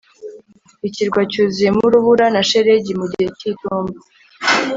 ikirwa 0.87 1.21
cyuzuyemo 1.31 1.81
urubura 1.87 2.25
na 2.33 2.41
shelegi 2.49 2.91
mu 2.99 3.05
gihe 3.11 3.29
cy'itumba 3.37 3.97